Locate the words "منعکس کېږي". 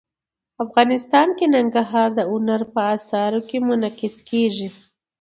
3.67-4.67